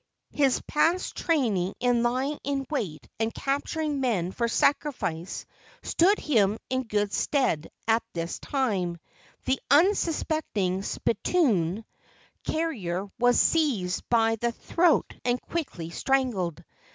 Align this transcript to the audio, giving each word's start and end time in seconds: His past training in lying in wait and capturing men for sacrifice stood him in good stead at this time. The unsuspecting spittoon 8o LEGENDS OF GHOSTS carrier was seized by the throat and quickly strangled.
His 0.31 0.59
past 0.61 1.15
training 1.15 1.75
in 1.79 2.01
lying 2.01 2.39
in 2.43 2.65
wait 2.71 3.07
and 3.19 3.31
capturing 3.31 3.99
men 4.01 4.31
for 4.31 4.47
sacrifice 4.47 5.45
stood 5.83 6.17
him 6.17 6.57
in 6.71 6.85
good 6.87 7.13
stead 7.13 7.69
at 7.87 8.01
this 8.15 8.39
time. 8.39 8.97
The 9.45 9.59
unsuspecting 9.69 10.81
spittoon 10.81 11.51
8o 11.51 11.53
LEGENDS 11.53 11.77
OF 11.77 11.83
GHOSTS 12.45 12.51
carrier 12.55 13.07
was 13.19 13.39
seized 13.39 14.09
by 14.09 14.37
the 14.37 14.51
throat 14.51 15.13
and 15.23 15.39
quickly 15.39 15.91
strangled. 15.91 16.63